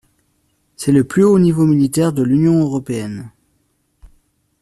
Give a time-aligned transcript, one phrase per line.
[0.77, 3.29] C'est le plus haut niveau militaire de l'Union européenne.